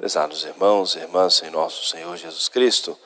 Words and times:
Prezados 0.00 0.44
irmãos 0.44 0.94
e 0.94 1.00
irmãs 1.00 1.42
em 1.42 1.50
nosso 1.50 1.84
Senhor 1.84 2.16
Jesus 2.16 2.48
Cristo, 2.48 2.98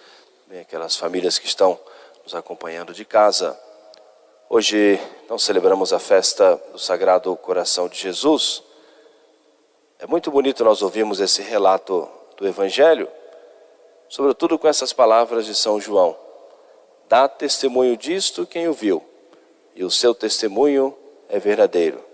bem 0.46 0.60
aquelas 0.60 0.94
famílias 0.94 1.40
que 1.40 1.46
estão 1.48 1.76
nos 2.22 2.36
acompanhando 2.36 2.94
de 2.94 3.04
casa. 3.04 3.58
Hoje 4.48 5.00
nós 5.28 5.42
celebramos 5.42 5.92
a 5.92 5.98
festa 5.98 6.54
do 6.70 6.78
Sagrado 6.78 7.34
Coração 7.34 7.88
de 7.88 7.98
Jesus. 7.98 8.62
É 9.98 10.06
muito 10.06 10.30
bonito 10.30 10.62
nós 10.62 10.82
ouvirmos 10.82 11.18
esse 11.18 11.42
relato 11.42 12.08
do 12.36 12.46
Evangelho, 12.46 13.08
sobretudo 14.08 14.56
com 14.56 14.68
essas 14.68 14.92
palavras 14.92 15.46
de 15.46 15.54
São 15.56 15.80
João. 15.80 16.16
Dá 17.08 17.26
testemunho 17.26 17.96
disto 17.96 18.46
quem 18.46 18.68
o 18.68 18.72
viu, 18.72 19.02
e 19.74 19.82
o 19.82 19.90
seu 19.90 20.14
testemunho 20.14 20.96
é 21.28 21.40
verdadeiro, 21.40 22.04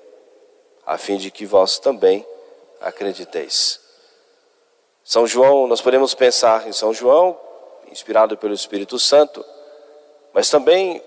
a 0.86 0.96
fim 0.96 1.18
de 1.18 1.30
que 1.30 1.44
vós 1.44 1.78
também 1.78 2.26
acrediteis. 2.80 3.79
São 5.10 5.26
João, 5.26 5.66
nós 5.66 5.80
podemos 5.80 6.14
pensar 6.14 6.68
em 6.68 6.72
São 6.72 6.94
João, 6.94 7.36
inspirado 7.90 8.36
pelo 8.36 8.54
Espírito 8.54 8.96
Santo, 8.96 9.44
mas 10.32 10.48
também 10.48 11.02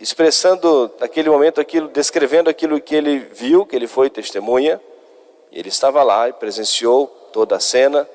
expressando 0.00 0.90
naquele 0.98 1.30
momento 1.30 1.60
aquilo, 1.60 1.86
descrevendo 1.86 2.50
aquilo 2.50 2.80
que 2.80 2.92
ele 2.92 3.20
viu, 3.20 3.64
que 3.64 3.76
ele 3.76 3.86
foi 3.86 4.10
testemunha, 4.10 4.80
ele 5.52 5.68
estava 5.68 6.02
lá 6.02 6.28
e 6.28 6.32
presenciou 6.32 7.06
toda 7.32 7.54
a 7.54 7.60
cena, 7.60 8.08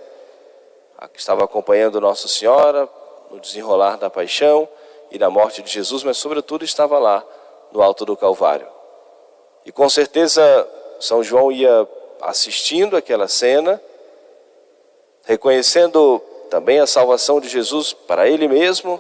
estava 1.16 1.46
acompanhando 1.46 2.02
Nossa 2.02 2.28
Senhora 2.28 2.90
no 3.32 3.40
desenrolar 3.40 3.96
da 3.96 4.10
paixão 4.10 4.68
e 5.10 5.18
da 5.18 5.30
morte 5.30 5.62
de 5.62 5.72
Jesus, 5.72 6.04
mas 6.04 6.18
sobretudo 6.18 6.66
estava 6.66 7.00
lá 7.00 7.26
no 7.72 7.82
alto 7.82 8.04
do 8.04 8.18
Calvário. 8.18 8.68
E 9.66 9.72
com 9.72 9.88
certeza 9.88 10.42
São 11.00 11.24
João 11.24 11.54
ia 11.54 11.88
assistindo 12.20 12.98
aquela 12.98 13.30
cena, 13.30 13.82
reconhecendo 15.30 16.20
também 16.50 16.80
a 16.80 16.88
salvação 16.88 17.40
de 17.40 17.48
Jesus 17.48 17.94
para 17.94 18.28
ele 18.28 18.48
mesmo, 18.48 19.00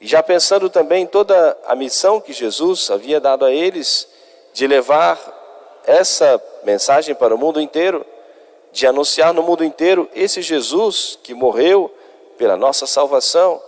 e 0.00 0.06
já 0.06 0.22
pensando 0.22 0.70
também 0.70 1.06
toda 1.06 1.54
a 1.66 1.76
missão 1.76 2.18
que 2.18 2.32
Jesus 2.32 2.90
havia 2.90 3.20
dado 3.20 3.44
a 3.44 3.52
eles 3.52 4.08
de 4.54 4.66
levar 4.66 5.20
essa 5.84 6.42
mensagem 6.64 7.14
para 7.14 7.34
o 7.34 7.38
mundo 7.38 7.60
inteiro, 7.60 8.06
de 8.72 8.86
anunciar 8.86 9.34
no 9.34 9.42
mundo 9.42 9.62
inteiro 9.62 10.08
esse 10.14 10.40
Jesus 10.40 11.18
que 11.22 11.34
morreu 11.34 11.94
pela 12.38 12.56
nossa 12.56 12.86
salvação. 12.86 13.60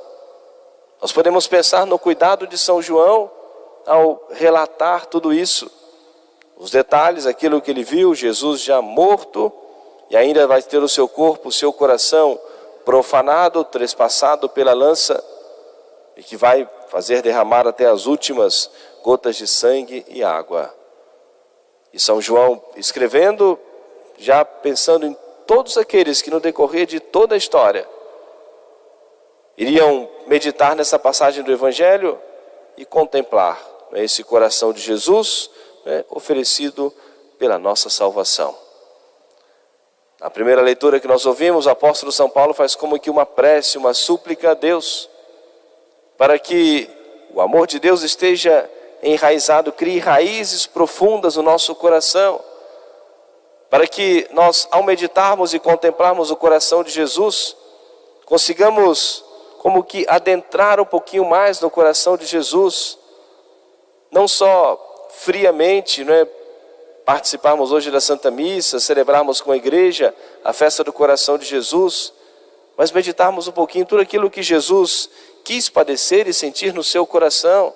Nós 0.98 1.12
podemos 1.12 1.46
pensar 1.46 1.84
no 1.84 1.98
cuidado 1.98 2.46
de 2.46 2.56
São 2.56 2.80
João 2.80 3.30
ao 3.84 4.28
relatar 4.30 5.04
tudo 5.04 5.30
isso. 5.30 5.70
Os 6.56 6.70
detalhes, 6.70 7.26
aquilo 7.26 7.60
que 7.60 7.70
ele 7.70 7.84
viu, 7.84 8.14
Jesus 8.14 8.62
já 8.62 8.80
morto, 8.80 9.52
e 10.10 10.16
ainda 10.16 10.46
vai 10.46 10.60
ter 10.60 10.82
o 10.82 10.88
seu 10.88 11.08
corpo, 11.08 11.48
o 11.48 11.52
seu 11.52 11.72
coração 11.72 12.38
profanado, 12.84 13.64
trespassado 13.64 14.48
pela 14.48 14.72
lança, 14.72 15.22
e 16.16 16.22
que 16.22 16.36
vai 16.36 16.68
fazer 16.88 17.22
derramar 17.22 17.66
até 17.66 17.86
as 17.86 18.06
últimas 18.06 18.68
gotas 19.02 19.36
de 19.36 19.46
sangue 19.46 20.04
e 20.08 20.24
água. 20.24 20.74
E 21.92 22.00
São 22.00 22.20
João 22.20 22.62
escrevendo, 22.76 23.58
já 24.18 24.44
pensando 24.44 25.06
em 25.06 25.16
todos 25.46 25.78
aqueles 25.78 26.20
que 26.20 26.30
no 26.30 26.40
decorrer 26.40 26.86
de 26.86 27.00
toda 27.00 27.34
a 27.34 27.38
história 27.38 27.88
iriam 29.56 30.08
meditar 30.26 30.74
nessa 30.74 30.98
passagem 30.98 31.44
do 31.44 31.52
Evangelho 31.52 32.18
e 32.76 32.84
contemplar 32.84 33.60
né, 33.90 34.02
esse 34.04 34.24
coração 34.24 34.72
de 34.72 34.80
Jesus 34.80 35.50
né, 35.84 36.04
oferecido 36.08 36.92
pela 37.38 37.58
nossa 37.58 37.90
salvação. 37.90 38.69
Na 40.20 40.28
primeira 40.28 40.60
leitura 40.60 41.00
que 41.00 41.08
nós 41.08 41.24
ouvimos, 41.24 41.64
o 41.64 41.70
apóstolo 41.70 42.12
São 42.12 42.28
Paulo 42.28 42.52
faz 42.52 42.74
como 42.74 43.00
que 43.00 43.08
uma 43.08 43.24
prece, 43.24 43.78
uma 43.78 43.94
súplica 43.94 44.50
a 44.50 44.54
Deus, 44.54 45.08
para 46.18 46.38
que 46.38 46.90
o 47.32 47.40
amor 47.40 47.66
de 47.66 47.80
Deus 47.80 48.02
esteja 48.02 48.68
enraizado, 49.02 49.72
crie 49.72 49.98
raízes 49.98 50.66
profundas 50.66 51.36
no 51.36 51.42
nosso 51.42 51.74
coração, 51.74 52.38
para 53.70 53.86
que 53.86 54.28
nós, 54.30 54.68
ao 54.70 54.82
meditarmos 54.82 55.54
e 55.54 55.58
contemplarmos 55.58 56.30
o 56.30 56.36
coração 56.36 56.84
de 56.84 56.90
Jesus, 56.90 57.56
consigamos 58.26 59.24
como 59.56 59.82
que 59.82 60.04
adentrar 60.06 60.80
um 60.80 60.84
pouquinho 60.84 61.24
mais 61.24 61.60
no 61.60 61.70
coração 61.70 62.18
de 62.18 62.26
Jesus, 62.26 62.98
não 64.10 64.28
só 64.28 65.08
friamente, 65.14 66.04
não 66.04 66.12
é, 66.12 66.28
participarmos 67.04 67.72
hoje 67.72 67.90
da 67.90 68.00
Santa 68.00 68.30
Missa, 68.30 68.78
celebrarmos 68.78 69.40
com 69.40 69.52
a 69.52 69.56
igreja 69.56 70.14
a 70.44 70.52
festa 70.52 70.84
do 70.84 70.92
coração 70.92 71.36
de 71.38 71.44
Jesus, 71.44 72.12
mas 72.76 72.92
meditarmos 72.92 73.48
um 73.48 73.52
pouquinho 73.52 73.86
tudo 73.86 74.02
aquilo 74.02 74.30
que 74.30 74.42
Jesus 74.42 75.10
quis 75.44 75.68
padecer 75.68 76.28
e 76.28 76.32
sentir 76.32 76.72
no 76.72 76.84
seu 76.84 77.06
coração. 77.06 77.74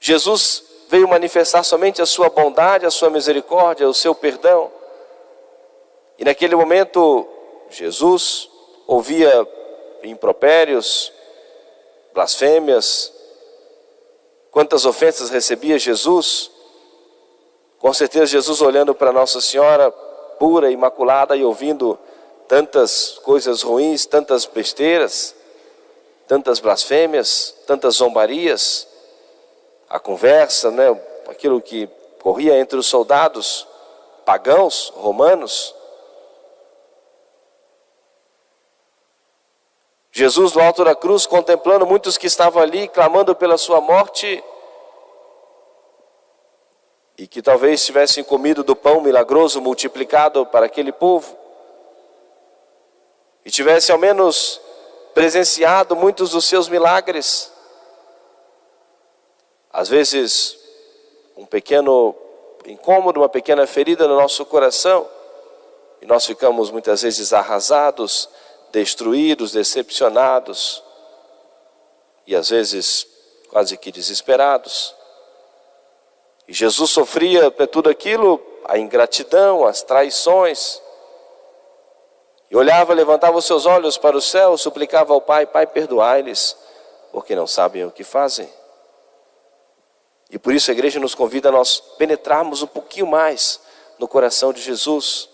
Jesus 0.00 0.64
veio 0.88 1.08
manifestar 1.08 1.62
somente 1.62 2.02
a 2.02 2.06
sua 2.06 2.28
bondade, 2.28 2.84
a 2.84 2.90
sua 2.90 3.08
misericórdia, 3.08 3.88
o 3.88 3.94
seu 3.94 4.14
perdão. 4.14 4.70
E 6.18 6.24
naquele 6.24 6.56
momento, 6.56 7.26
Jesus 7.70 8.50
ouvia 8.86 9.46
impropérios, 10.02 11.12
blasfêmias, 12.12 13.12
Quantas 14.52 14.84
ofensas 14.84 15.30
recebia 15.30 15.78
Jesus? 15.78 16.50
Com 17.78 17.92
certeza, 17.92 18.26
Jesus 18.26 18.60
olhando 18.60 18.94
para 18.94 19.10
Nossa 19.10 19.40
Senhora 19.40 19.90
pura, 20.38 20.70
imaculada 20.70 21.34
e 21.34 21.42
ouvindo 21.42 21.98
tantas 22.46 23.18
coisas 23.24 23.62
ruins, 23.62 24.04
tantas 24.04 24.44
besteiras, 24.44 25.34
tantas 26.28 26.60
blasfêmias, 26.60 27.54
tantas 27.66 27.96
zombarias, 27.96 28.86
a 29.88 29.98
conversa, 29.98 30.70
né, 30.70 31.00
aquilo 31.28 31.60
que 31.60 31.88
corria 32.20 32.58
entre 32.58 32.78
os 32.78 32.86
soldados 32.86 33.66
pagãos 34.26 34.92
romanos. 34.94 35.74
Jesus, 40.14 40.52
no 40.52 40.60
alto 40.60 40.84
da 40.84 40.94
cruz, 40.94 41.24
contemplando 41.24 41.86
muitos 41.86 42.18
que 42.18 42.26
estavam 42.26 42.62
ali, 42.62 42.86
clamando 42.86 43.34
pela 43.34 43.56
sua 43.56 43.80
morte, 43.80 44.44
e 47.16 47.26
que 47.26 47.40
talvez 47.40 47.82
tivessem 47.82 48.22
comido 48.22 48.62
do 48.62 48.76
pão 48.76 49.00
milagroso 49.00 49.58
multiplicado 49.62 50.44
para 50.44 50.66
aquele 50.66 50.92
povo, 50.92 51.34
e 53.42 53.50
tivessem 53.50 53.90
ao 53.94 53.98
menos 53.98 54.60
presenciado 55.14 55.96
muitos 55.96 56.30
dos 56.30 56.44
seus 56.44 56.68
milagres. 56.68 57.50
Às 59.72 59.88
vezes, 59.88 60.58
um 61.38 61.46
pequeno 61.46 62.14
incômodo, 62.66 63.20
uma 63.20 63.30
pequena 63.30 63.66
ferida 63.66 64.06
no 64.06 64.16
nosso 64.16 64.44
coração, 64.44 65.08
e 66.02 66.06
nós 66.06 66.26
ficamos 66.26 66.70
muitas 66.70 67.00
vezes 67.00 67.32
arrasados, 67.32 68.28
destruídos, 68.72 69.52
decepcionados 69.52 70.82
e 72.26 72.34
às 72.34 72.48
vezes 72.48 73.06
quase 73.48 73.76
que 73.76 73.92
desesperados. 73.92 74.94
E 76.48 76.52
Jesus 76.52 76.90
sofria 76.90 77.50
de 77.50 77.66
tudo 77.66 77.90
aquilo, 77.90 78.40
a 78.64 78.78
ingratidão, 78.78 79.64
as 79.64 79.82
traições. 79.82 80.80
E 82.50 82.56
olhava, 82.56 82.94
levantava 82.94 83.36
os 83.36 83.44
seus 83.44 83.66
olhos 83.66 83.96
para 83.96 84.16
o 84.16 84.20
céu, 84.20 84.56
suplicava 84.56 85.12
ao 85.12 85.20
Pai: 85.20 85.46
Pai, 85.46 85.66
perdoai-lhes, 85.66 86.56
porque 87.12 87.36
não 87.36 87.46
sabem 87.46 87.84
o 87.84 87.90
que 87.90 88.02
fazem. 88.02 88.48
E 90.30 90.38
por 90.38 90.54
isso 90.54 90.70
a 90.70 90.74
igreja 90.74 90.98
nos 90.98 91.14
convida 91.14 91.50
a 91.50 91.52
nós 91.52 91.78
penetrarmos 91.98 92.62
um 92.62 92.66
pouquinho 92.66 93.06
mais 93.06 93.60
no 93.98 94.08
coração 94.08 94.52
de 94.52 94.62
Jesus. 94.62 95.28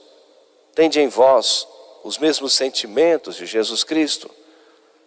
Tende 0.75 1.01
em 1.01 1.09
vós 1.09 1.67
os 2.03 2.19
mesmos 2.19 2.53
sentimentos 2.55 3.37
de 3.37 3.47
Jesus 3.47 3.85
Cristo. 3.85 4.31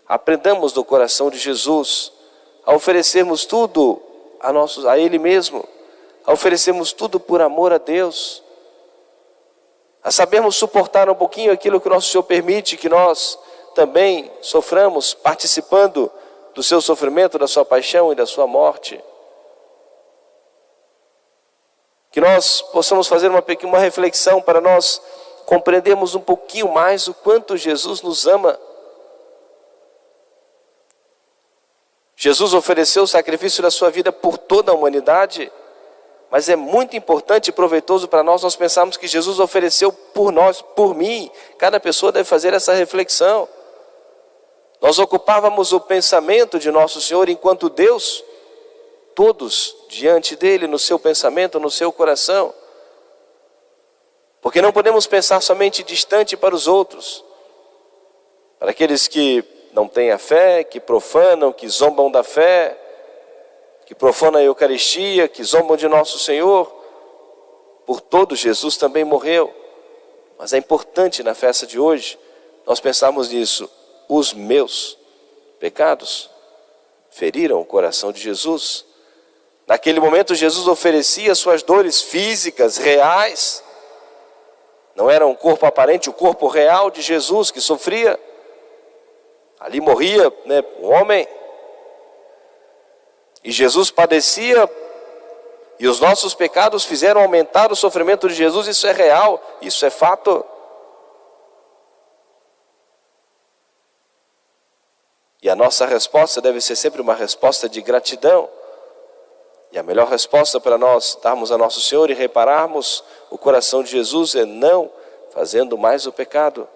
Aprendamos 0.07 0.73
do 0.73 0.83
coração 0.83 1.29
de 1.29 1.37
Jesus 1.37 2.11
a 2.65 2.73
oferecermos 2.73 3.45
tudo 3.45 4.01
a, 4.39 4.51
nossos, 4.51 4.85
a 4.85 4.97
Ele 4.97 5.17
mesmo, 5.17 5.67
a 6.25 6.33
oferecermos 6.33 6.91
tudo 6.93 7.19
por 7.19 7.41
amor 7.41 7.71
a 7.73 7.77
Deus, 7.77 8.43
a 10.03 10.11
sabermos 10.11 10.55
suportar 10.55 11.09
um 11.09 11.15
pouquinho 11.15 11.51
aquilo 11.51 11.79
que 11.79 11.87
o 11.87 11.91
nosso 11.91 12.11
Senhor 12.11 12.23
permite 12.23 12.77
que 12.77 12.89
nós 12.89 13.37
também 13.73 14.31
soframos, 14.41 15.13
participando 15.13 16.11
do 16.53 16.61
seu 16.61 16.81
sofrimento, 16.81 17.39
da 17.39 17.47
sua 17.47 17.63
paixão 17.63 18.11
e 18.11 18.15
da 18.15 18.25
sua 18.25 18.45
morte. 18.45 19.01
Que 22.11 22.19
nós 22.19 22.61
possamos 22.61 23.07
fazer 23.07 23.29
uma, 23.29 23.43
uma 23.63 23.79
reflexão 23.79 24.41
para 24.41 24.59
nós 24.59 25.01
compreendemos 25.51 26.15
um 26.15 26.21
pouquinho 26.21 26.71
mais 26.71 27.09
o 27.09 27.13
quanto 27.13 27.57
Jesus 27.57 28.01
nos 28.01 28.25
ama. 28.25 28.57
Jesus 32.15 32.53
ofereceu 32.53 33.03
o 33.03 33.07
sacrifício 33.07 33.61
da 33.61 33.69
sua 33.69 33.89
vida 33.89 34.13
por 34.13 34.37
toda 34.37 34.71
a 34.71 34.73
humanidade, 34.73 35.51
mas 36.29 36.47
é 36.47 36.55
muito 36.55 36.95
importante 36.95 37.49
e 37.49 37.51
proveitoso 37.51 38.07
para 38.07 38.23
nós 38.23 38.43
nós 38.43 38.55
pensarmos 38.55 38.95
que 38.95 39.07
Jesus 39.07 39.41
ofereceu 39.41 39.91
por 39.91 40.31
nós, 40.31 40.61
por 40.61 40.95
mim. 40.95 41.29
Cada 41.57 41.81
pessoa 41.81 42.13
deve 42.13 42.29
fazer 42.29 42.53
essa 42.53 42.71
reflexão. 42.71 43.45
Nós 44.79 44.99
ocupávamos 44.99 45.73
o 45.73 45.81
pensamento 45.81 46.59
de 46.59 46.71
nosso 46.71 47.01
Senhor 47.01 47.27
enquanto 47.27 47.69
Deus, 47.69 48.23
todos 49.13 49.75
diante 49.89 50.33
dele, 50.37 50.65
no 50.65 50.79
seu 50.79 50.97
pensamento, 50.97 51.59
no 51.59 51.69
seu 51.69 51.91
coração. 51.91 52.53
Porque 54.51 54.61
não 54.61 54.73
podemos 54.73 55.07
pensar 55.07 55.39
somente 55.39 55.81
distante 55.81 56.35
para 56.35 56.53
os 56.53 56.67
outros, 56.67 57.23
para 58.59 58.71
aqueles 58.71 59.07
que 59.07 59.41
não 59.71 59.87
têm 59.87 60.11
a 60.11 60.17
fé, 60.17 60.65
que 60.65 60.77
profanam, 60.77 61.53
que 61.53 61.69
zombam 61.69 62.11
da 62.11 62.21
fé, 62.21 62.77
que 63.85 63.95
profanam 63.95 64.41
a 64.41 64.43
Eucaristia, 64.43 65.29
que 65.29 65.41
zombam 65.41 65.77
de 65.77 65.87
nosso 65.87 66.19
Senhor. 66.19 66.69
Por 67.85 68.01
todos, 68.01 68.39
Jesus 68.39 68.75
também 68.75 69.05
morreu. 69.05 69.55
Mas 70.37 70.51
é 70.51 70.57
importante 70.57 71.23
na 71.23 71.33
festa 71.33 71.65
de 71.65 71.79
hoje 71.79 72.19
nós 72.65 72.81
pensarmos 72.81 73.29
nisso. 73.29 73.71
Os 74.09 74.33
meus 74.33 74.97
pecados 75.61 76.29
feriram 77.09 77.61
o 77.61 77.65
coração 77.65 78.11
de 78.11 78.19
Jesus. 78.19 78.83
Naquele 79.65 80.01
momento, 80.01 80.35
Jesus 80.35 80.67
oferecia 80.67 81.33
suas 81.35 81.63
dores 81.63 82.01
físicas, 82.01 82.75
reais. 82.75 83.63
Não 84.95 85.09
era 85.09 85.25
um 85.25 85.35
corpo 85.35 85.65
aparente, 85.65 86.09
o 86.09 86.13
corpo 86.13 86.47
real 86.47 86.91
de 86.91 87.01
Jesus 87.01 87.51
que 87.51 87.61
sofria. 87.61 88.19
Ali 89.59 89.79
morria 89.79 90.31
né, 90.45 90.63
um 90.79 90.91
homem 90.91 91.27
e 93.43 93.51
Jesus 93.51 93.89
padecia, 93.89 94.69
e 95.79 95.87
os 95.87 95.99
nossos 95.99 96.35
pecados 96.35 96.83
fizeram 96.85 97.21
aumentar 97.21 97.71
o 97.71 97.75
sofrimento 97.75 98.27
de 98.29 98.35
Jesus, 98.35 98.67
isso 98.67 98.85
é 98.85 98.91
real, 98.91 99.41
isso 99.61 99.83
é 99.83 99.89
fato. 99.89 100.45
E 105.41 105.49
a 105.49 105.55
nossa 105.55 105.87
resposta 105.87 106.39
deve 106.39 106.61
ser 106.61 106.75
sempre 106.75 107.01
uma 107.01 107.15
resposta 107.15 107.67
de 107.67 107.81
gratidão. 107.81 108.47
E 109.71 109.79
a 109.79 109.81
melhor 109.81 110.07
resposta 110.07 110.59
para 110.59 110.77
nós 110.77 111.17
darmos 111.23 111.51
a 111.51 111.57
nosso 111.57 111.81
Senhor 111.81 112.11
e 112.11 112.13
repararmos 112.13 113.03
o 113.31 113.37
coração 113.37 113.81
de 113.81 113.89
Jesus 113.89 114.35
é 114.35 114.45
não 114.45 114.91
fazendo 115.31 115.77
mais 115.77 116.05
o 116.05 116.11
pecado, 116.11 116.67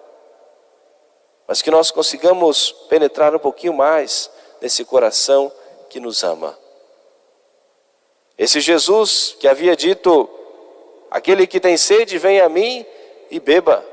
mas 1.46 1.60
que 1.60 1.70
nós 1.70 1.90
consigamos 1.90 2.72
penetrar 2.88 3.34
um 3.34 3.38
pouquinho 3.38 3.74
mais 3.74 4.30
nesse 4.60 4.82
coração 4.82 5.52
que 5.90 6.00
nos 6.00 6.24
ama. 6.24 6.58
Esse 8.38 8.58
Jesus 8.60 9.36
que 9.38 9.46
havia 9.46 9.76
dito: 9.76 10.28
aquele 11.10 11.46
que 11.46 11.60
tem 11.60 11.76
sede, 11.76 12.16
vem 12.16 12.40
a 12.40 12.48
mim 12.48 12.84
e 13.30 13.38
beba. 13.38 13.84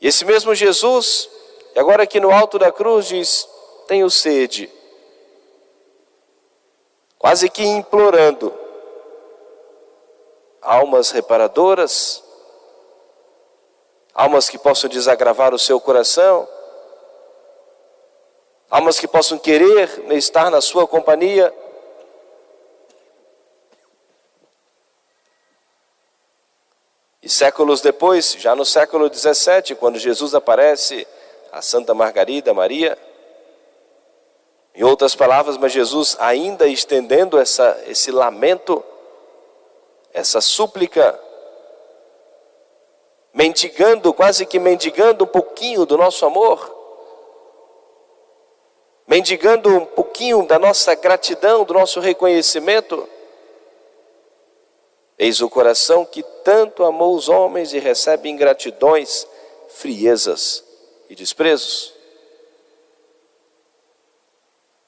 E 0.00 0.08
esse 0.08 0.24
mesmo 0.24 0.54
Jesus, 0.54 1.28
agora 1.76 2.04
aqui 2.04 2.18
no 2.18 2.30
alto 2.30 2.58
da 2.58 2.72
cruz, 2.72 3.06
diz: 3.06 3.46
tenho 3.86 4.08
sede. 4.10 4.72
Quase 7.18 7.50
que 7.50 7.62
implorando, 7.62 8.50
almas 10.60 11.10
reparadoras, 11.10 12.22
almas 14.14 14.48
que 14.48 14.58
possam 14.58 14.90
desagravar 14.90 15.54
o 15.54 15.58
seu 15.58 15.80
coração, 15.80 16.48
almas 18.70 18.98
que 18.98 19.08
possam 19.08 19.38
querer 19.38 19.88
estar 20.12 20.50
na 20.50 20.60
sua 20.60 20.86
companhia. 20.86 21.52
E 27.22 27.28
séculos 27.28 27.80
depois, 27.80 28.32
já 28.38 28.54
no 28.54 28.64
século 28.64 29.10
17, 29.10 29.74
quando 29.74 29.98
Jesus 29.98 30.34
aparece 30.34 31.06
a 31.52 31.60
Santa 31.60 31.92
Margarida 31.92 32.54
Maria, 32.54 32.96
em 34.74 34.84
outras 34.84 35.14
palavras, 35.14 35.56
mas 35.56 35.72
Jesus 35.72 36.16
ainda 36.20 36.66
estendendo 36.66 37.38
essa, 37.38 37.82
esse 37.86 38.10
lamento, 38.10 38.82
essa 40.12 40.40
súplica, 40.40 41.18
mendigando, 43.32 44.12
quase 44.12 44.44
que 44.44 44.58
mendigando 44.58 45.24
um 45.24 45.26
pouquinho 45.26 45.86
do 45.86 45.96
nosso 45.96 46.24
amor, 46.26 46.78
mendigando 49.06 49.68
um 49.70 49.84
pouquinho 49.84 50.46
da 50.46 50.58
nossa 50.58 50.94
gratidão, 50.94 51.64
do 51.64 51.74
nosso 51.74 52.00
reconhecimento. 52.00 53.08
Eis 55.18 55.40
o 55.40 55.50
coração 55.50 56.04
que 56.04 56.22
tanto 56.44 56.84
amou 56.84 57.14
os 57.14 57.28
homens 57.28 57.74
e 57.74 57.78
recebe 57.78 58.28
ingratidões, 58.28 59.26
friezas 59.68 60.64
e 61.08 61.14
desprezos. 61.14 61.92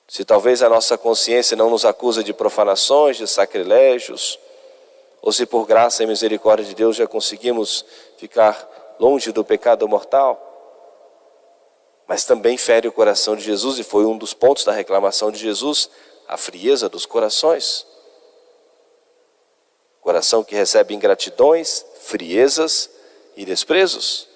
Se 0.08 0.24
talvez 0.24 0.62
a 0.62 0.68
nossa 0.68 0.96
consciência 0.96 1.56
não 1.56 1.70
nos 1.70 1.84
acusa 1.84 2.22
de 2.22 2.32
profanações, 2.32 3.16
de 3.16 3.26
sacrilégios, 3.26 4.38
ou 5.22 5.32
se 5.32 5.46
por 5.46 5.64
graça 5.66 6.02
e 6.02 6.06
misericórdia 6.06 6.66
de 6.66 6.74
Deus 6.74 6.96
já 6.96 7.06
conseguimos 7.06 7.84
ficar 8.18 8.68
longe 8.98 9.30
do 9.30 9.44
pecado 9.44 9.88
mortal, 9.88 10.48
mas 12.08 12.24
também 12.24 12.58
fere 12.58 12.88
o 12.88 12.92
coração 12.92 13.36
de 13.36 13.44
Jesus, 13.44 13.78
e 13.78 13.84
foi 13.84 14.04
um 14.04 14.18
dos 14.18 14.34
pontos 14.34 14.64
da 14.64 14.72
reclamação 14.72 15.30
de 15.30 15.38
Jesus, 15.38 15.88
a 16.26 16.36
frieza 16.36 16.88
dos 16.88 17.06
corações. 17.06 17.86
Coração 20.00 20.42
que 20.42 20.56
recebe 20.56 20.92
ingratidões, 20.92 21.86
friezas 22.00 22.90
e 23.36 23.44
desprezos. 23.44 24.28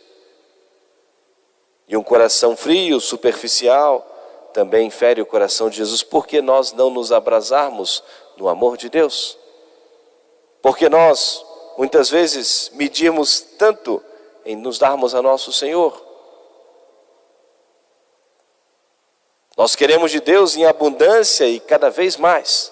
E 1.88 1.96
um 1.96 2.02
coração 2.02 2.56
frio, 2.56 3.00
superficial, 3.00 4.06
também 4.54 4.88
fere 4.88 5.20
o 5.20 5.26
coração 5.26 5.68
de 5.68 5.78
Jesus, 5.78 6.04
porque 6.04 6.40
nós 6.40 6.72
não 6.72 6.90
nos 6.90 7.10
abrasarmos 7.10 8.04
no 8.36 8.48
amor 8.48 8.76
de 8.76 8.88
Deus. 8.88 9.36
Porque 10.66 10.88
nós, 10.88 11.46
muitas 11.78 12.10
vezes, 12.10 12.72
medimos 12.74 13.40
tanto 13.40 14.02
em 14.44 14.56
nos 14.56 14.80
darmos 14.80 15.14
a 15.14 15.22
nosso 15.22 15.52
Senhor, 15.52 16.04
Nós 19.56 19.76
queremos 19.76 20.10
de 20.10 20.20
Deus 20.20 20.56
em 20.56 20.66
abundância 20.66 21.46
e 21.46 21.60
cada 21.60 21.88
vez 21.88 22.16
mais. 22.16 22.70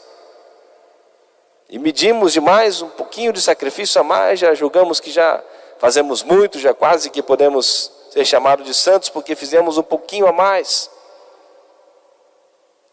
E 1.68 1.78
medimos 1.78 2.32
demais 2.32 2.82
um 2.82 2.90
pouquinho 2.90 3.32
de 3.32 3.40
sacrifício 3.40 4.00
a 4.00 4.04
mais, 4.04 4.40
já 4.40 4.52
julgamos 4.54 5.00
que 5.00 5.10
já 5.10 5.42
fazemos 5.78 6.22
muito, 6.22 6.58
já 6.58 6.74
quase 6.74 7.08
que 7.08 7.22
podemos 7.22 7.90
ser 8.10 8.24
chamados 8.24 8.66
de 8.66 8.74
santos 8.74 9.08
porque 9.08 9.36
fizemos 9.36 9.78
um 9.78 9.82
pouquinho 9.82 10.26
a 10.26 10.32
mais. 10.32 10.90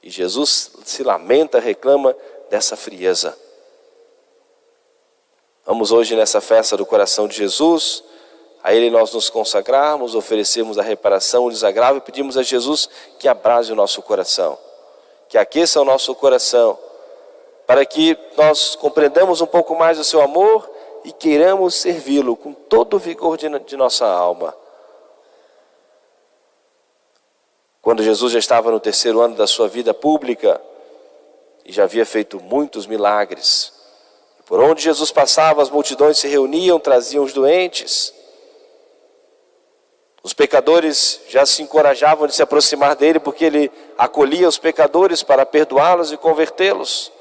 E 0.04 0.12
Jesus 0.12 0.72
se 0.86 1.04
lamenta, 1.04 1.60
reclama 1.60 2.16
dessa 2.52 2.78
frieza. 2.78 3.38
Vamos 5.72 5.94
hoje 5.94 6.18
nessa 6.18 6.42
festa 6.42 6.76
do 6.76 6.86
coração 6.86 7.30
de 7.30 7.38
Jesus 7.38 8.04
a 8.62 8.74
Ele 8.74 8.90
nós 8.90 9.14
nos 9.14 9.30
consagrarmos, 9.30 10.16
oferecemos 10.16 10.78
a 10.78 10.82
reparação, 10.82 11.46
o 11.46 11.50
desagravo 11.50 11.98
e 11.98 12.02
pedimos 12.02 12.38
a 12.38 12.44
Jesus 12.44 12.90
que 13.18 13.26
abrase 13.26 13.72
o 13.72 13.76
nosso 13.76 14.02
coração, 14.02 14.60
que 15.30 15.38
aqueça 15.38 15.80
o 15.80 15.86
nosso 15.86 16.14
coração, 16.14 16.78
para 17.66 17.86
que 17.86 18.18
nós 18.36 18.76
compreendamos 18.76 19.40
um 19.40 19.46
pouco 19.46 19.74
mais 19.74 19.98
o 19.98 20.04
Seu 20.04 20.22
amor 20.22 20.70
e 21.06 21.14
queiramos 21.14 21.76
servi-lo 21.76 22.36
com 22.36 22.52
todo 22.52 22.98
o 22.98 23.00
vigor 23.00 23.38
de, 23.38 23.48
de 23.60 23.78
nossa 23.78 24.06
alma. 24.06 24.54
Quando 27.82 28.04
Jesus 28.04 28.34
já 28.34 28.40
estava 28.40 28.72
no 28.72 28.80
terceiro 28.82 29.22
ano 29.22 29.36
da 29.36 29.48
sua 29.48 29.70
vida 29.70 29.94
pública 29.94 30.60
e 31.64 31.72
já 31.72 31.86
havia 31.86 32.06
feito 32.06 32.42
muitos 32.42 32.86
milagres, 32.86 33.80
por 34.52 34.60
onde 34.60 34.84
Jesus 34.84 35.12
passava, 35.12 35.62
as 35.62 35.70
multidões 35.70 36.20
se 36.20 36.28
reuniam, 36.28 36.78
traziam 36.78 37.24
os 37.24 37.32
doentes. 37.32 38.14
Os 40.22 40.34
pecadores 40.34 41.22
já 41.30 41.46
se 41.46 41.64
encorajavam 41.64 42.28
de 42.28 42.36
se 42.36 42.44
aproximar 42.44 42.98
dele 42.98 43.18
porque 43.18 43.46
ele 43.46 43.72
acolhia 43.98 44.50
os 44.50 44.58
pecadores 44.58 45.24
para 45.24 45.46
perdoá-los 45.46 46.12
e 46.12 46.18
convertê-los. 46.18 47.14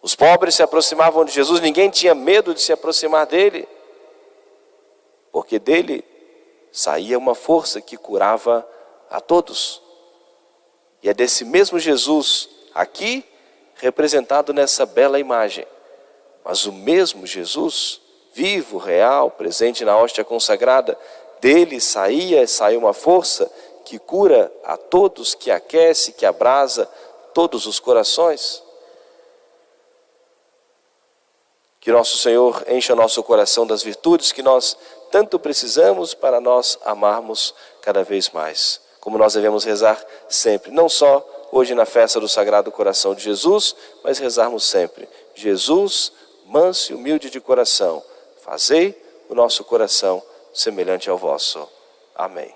Os 0.00 0.16
pobres 0.16 0.54
se 0.54 0.62
aproximavam 0.62 1.22
de 1.22 1.32
Jesus, 1.32 1.60
ninguém 1.60 1.90
tinha 1.90 2.14
medo 2.14 2.54
de 2.54 2.62
se 2.62 2.72
aproximar 2.72 3.26
dele, 3.26 3.68
porque 5.30 5.58
dele 5.58 6.02
saía 6.72 7.18
uma 7.18 7.34
força 7.34 7.82
que 7.82 7.98
curava 7.98 8.66
a 9.10 9.20
todos. 9.20 9.82
E 11.02 11.10
é 11.10 11.12
desse 11.12 11.44
mesmo 11.44 11.78
Jesus 11.78 12.48
aqui 12.74 13.22
representado 13.74 14.54
nessa 14.54 14.86
bela 14.86 15.20
imagem, 15.20 15.66
mas 16.44 16.66
o 16.66 16.72
mesmo 16.72 17.26
Jesus, 17.26 18.00
vivo, 18.34 18.76
real, 18.76 19.30
presente 19.30 19.84
na 19.84 19.96
hóstia 19.96 20.24
consagrada, 20.24 20.98
dele 21.40 21.80
saía, 21.80 22.46
saiu 22.46 22.80
uma 22.80 22.92
força 22.92 23.50
que 23.84 23.98
cura 23.98 24.52
a 24.64 24.76
todos, 24.76 25.34
que 25.34 25.50
aquece, 25.50 26.12
que 26.12 26.26
abrasa 26.26 26.86
todos 27.32 27.66
os 27.66 27.78
corações. 27.80 28.62
Que 31.80 31.92
nosso 31.92 32.16
Senhor 32.16 32.64
encha 32.68 32.94
nosso 32.94 33.22
coração 33.22 33.66
das 33.66 33.82
virtudes 33.82 34.32
que 34.32 34.42
nós 34.42 34.76
tanto 35.10 35.38
precisamos 35.38 36.14
para 36.14 36.40
nós 36.40 36.78
amarmos 36.84 37.54
cada 37.82 38.02
vez 38.02 38.30
mais. 38.30 38.80
Como 39.00 39.18
nós 39.18 39.34
devemos 39.34 39.64
rezar 39.64 40.02
sempre, 40.28 40.70
não 40.70 40.88
só 40.88 41.22
hoje 41.52 41.74
na 41.74 41.84
festa 41.84 42.18
do 42.18 42.28
Sagrado 42.28 42.72
Coração 42.72 43.14
de 43.14 43.22
Jesus, 43.22 43.76
mas 44.02 44.18
rezarmos 44.18 44.64
sempre. 44.64 45.06
Jesus, 45.34 46.10
manso 46.44 46.92
e 46.92 46.94
humilde 46.94 47.30
de 47.30 47.40
coração, 47.40 48.02
fazei 48.42 49.00
o 49.28 49.34
nosso 49.34 49.64
coração 49.64 50.22
semelhante 50.52 51.10
ao 51.10 51.18
vosso. 51.18 51.68
Amém. 52.14 52.54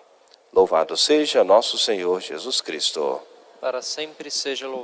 Louvado 0.53 0.97
seja 0.97 1.43
nosso 1.43 1.79
Senhor 1.79 2.21
Jesus 2.21 2.61
Cristo. 2.61 3.21
Para 3.61 3.83
sempre 3.83 4.31
seja 4.31 4.69
louvado. 4.69 4.77